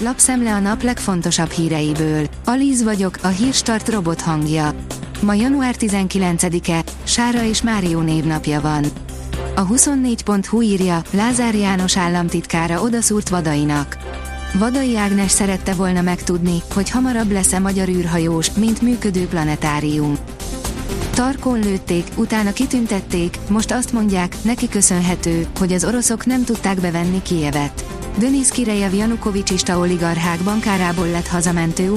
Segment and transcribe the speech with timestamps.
[0.00, 2.26] lapszemle a nap legfontosabb híreiből.
[2.44, 4.74] Alíz vagyok, a hírstart robot hangja.
[5.20, 8.84] Ma január 19-e, Sára és Márió névnapja van.
[9.56, 13.96] A 24.hu írja, Lázár János államtitkára odaszúrt vadainak.
[14.54, 20.18] Vadai Ágnes szerette volna megtudni, hogy hamarabb lesz-e magyar űrhajós, mint működő planetárium.
[21.14, 27.22] Tarkon lőtték, utána kitüntették, most azt mondják, neki köszönhető, hogy az oroszok nem tudták bevenni
[27.22, 27.97] Kievet.
[28.18, 31.90] Denis Kirejev Janukovicsista oligarchák bankárából lett hazamentő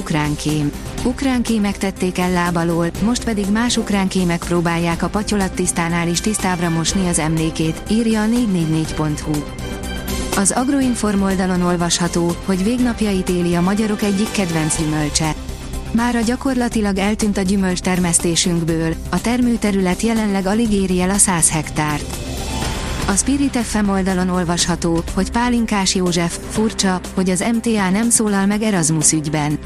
[1.04, 6.68] ukrán kémek tették el lábalól, most pedig más ukránkémek próbálják a patyolat tisztánál is tisztábra
[6.68, 9.42] mosni az emlékét, írja a 444.hu.
[10.36, 15.34] Az Agroinform oldalon olvasható, hogy végnapjait éli a magyarok egyik kedvenc gyümölcse.
[15.92, 22.21] Mára gyakorlatilag eltűnt a gyümölcs termesztésünkből, a termőterület jelenleg alig éri el a 100 hektárt.
[23.12, 28.62] A Spirit FM oldalon olvasható, hogy Pálinkás József, furcsa, hogy az MTA nem szólal meg
[28.62, 29.58] Erasmus ügyben.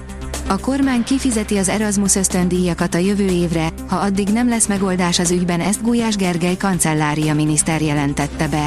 [0.48, 5.30] A kormány kifizeti az Erasmus ösztöndíjakat a jövő évre, ha addig nem lesz megoldás az
[5.30, 8.66] ügyben ezt Gulyás Gergely kancellária miniszter jelentette be.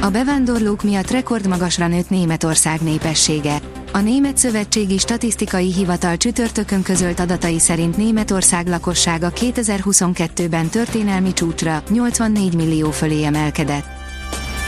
[0.00, 3.60] A bevándorlók miatt rekordmagasra nőtt Németország népessége.
[3.94, 12.54] A Német Szövetségi Statisztikai Hivatal csütörtökön közölt adatai szerint Németország lakossága 2022-ben történelmi csúcsra, 84
[12.54, 13.84] millió fölé emelkedett.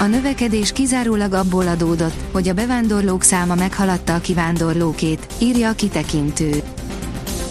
[0.01, 6.63] A növekedés kizárólag abból adódott, hogy a bevándorlók száma meghaladta a kivándorlókét, írja a kitekintő.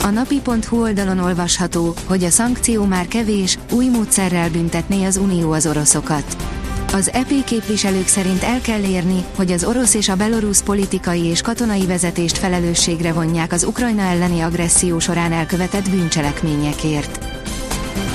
[0.03, 5.67] A napi.hu oldalon olvasható, hogy a szankció már kevés, új módszerrel büntetné az Unió az
[5.67, 6.54] oroszokat.
[6.93, 11.41] Az EP képviselők szerint el kell érni, hogy az orosz és a belorusz politikai és
[11.41, 17.34] katonai vezetést felelősségre vonják az Ukrajna elleni agresszió során elkövetett bűncselekményekért.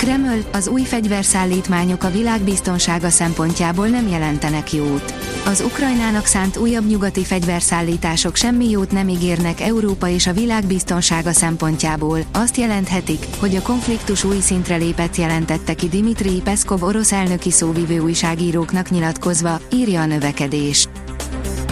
[0.00, 5.14] Kreml, az új fegyverszállítmányok a világ biztonsága szempontjából nem jelentenek jót.
[5.46, 11.32] Az Ukrajnának szánt újabb nyugati fegyverszállítások semmi jót nem ígérnek Európa és a világ biztonsága
[11.32, 17.50] szempontjából, azt jelenthetik, hogy a konfliktus új szintre lépett jelentette ki Dimitri Peszkov orosz elnöki
[17.50, 20.88] szóvivő újságíróknak nyilatkozva, írja a növekedés.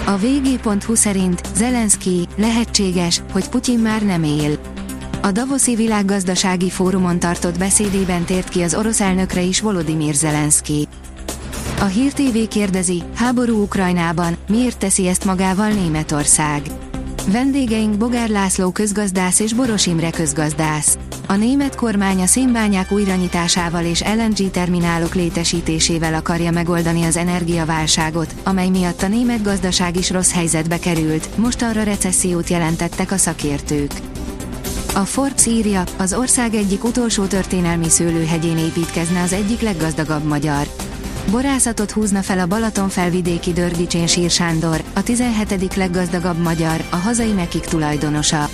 [0.07, 4.78] A vg.hu szerint Zelenszky lehetséges, hogy Putyin már nem él.
[5.23, 10.89] A Davoszi Világgazdasági Fórumon tartott beszédében tért ki az orosz elnökre is Volodymyr Zelenszky.
[11.81, 16.63] A Hír TV kérdezi, háború Ukrajnában, miért teszi ezt magával Németország?
[17.33, 20.99] Vendégeink Bogár László közgazdász és Boros Imre közgazdász.
[21.27, 28.69] A német kormány a szénbányák újranyitásával és LNG terminálok létesítésével akarja megoldani az energiaválságot, amely
[28.69, 33.93] miatt a német gazdaság is rossz helyzetbe került, most arra recessziót jelentettek a szakértők.
[34.95, 40.67] A Forbes írja, az ország egyik utolsó történelmi szőlőhegyén építkezne az egyik leggazdagabb magyar.
[41.31, 45.75] Borászatot húzna fel a Balaton felvidéki Dörgicsén Sír Sándor, a 17.
[45.75, 48.49] leggazdagabb magyar, a hazai mekik tulajdonosa.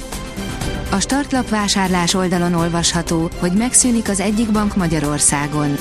[0.90, 5.76] A startlap vásárlás oldalon olvasható, hogy megszűnik az egyik bank Magyarországon.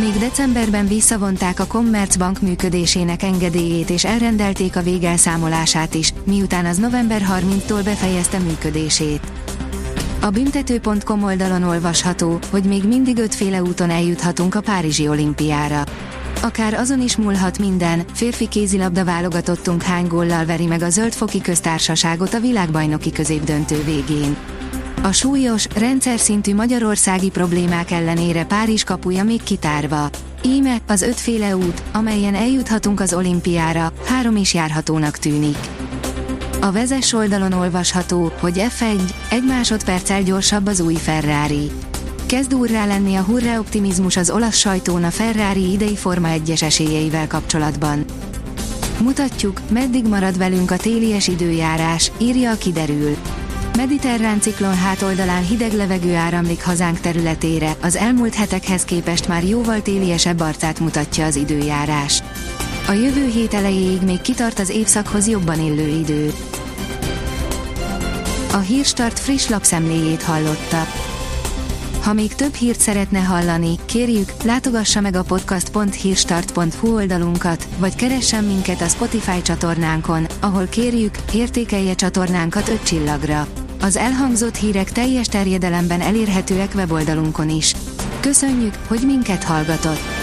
[0.00, 7.22] Még decemberben visszavonták a Commerzbank működésének engedélyét és elrendelték a végelszámolását is, miután az november
[7.40, 9.20] 30-tól befejezte működését.
[10.26, 15.84] A büntető.com oldalon olvasható, hogy még mindig ötféle úton eljuthatunk a Párizsi olimpiára.
[16.42, 22.34] Akár azon is múlhat minden, férfi kézilabda válogatottunk hány góllal veri meg a Zöldfoki köztársaságot
[22.34, 24.36] a világbajnoki középdöntő végén.
[25.02, 30.10] A súlyos, rendszer szintű magyarországi problémák ellenére Párizs kapuja még kitárva.
[30.42, 35.58] Íme, az ötféle út, amelyen eljuthatunk az olimpiára, három is járhatónak tűnik.
[36.66, 41.70] A vezes oldalon olvasható, hogy F1, egy másodperccel gyorsabb az új Ferrari.
[42.26, 47.26] Kezd úrrá lenni a hurrá optimizmus az olasz sajtón a Ferrari idei Forma 1-es esélyeivel
[47.26, 48.04] kapcsolatban.
[49.02, 53.16] Mutatjuk, meddig marad velünk a télies időjárás, írja a kiderül.
[53.76, 60.40] Mediterrán ciklon hátoldalán hideg levegő áramlik hazánk területére, az elmúlt hetekhez képest már jóval téliesebb
[60.40, 62.22] arcát mutatja az időjárás.
[62.88, 66.32] A jövő hét elejéig még kitart az évszakhoz jobban illő idő.
[68.52, 70.86] A Hírstart friss lapszemléjét hallotta.
[72.02, 78.80] Ha még több hírt szeretne hallani, kérjük, látogassa meg a podcast.hírstart.hu oldalunkat, vagy keressen minket
[78.80, 83.46] a Spotify csatornánkon, ahol kérjük, értékelje csatornánkat 5 csillagra.
[83.80, 87.74] Az elhangzott hírek teljes terjedelemben elérhetőek weboldalunkon is.
[88.20, 90.15] Köszönjük, hogy minket hallgatott!